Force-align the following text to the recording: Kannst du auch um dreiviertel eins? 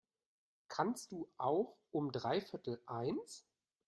Kannst 0.67 1.11
du 1.11 1.29
auch 1.37 1.77
um 1.91 2.11
dreiviertel 2.11 2.81
eins? 2.87 3.45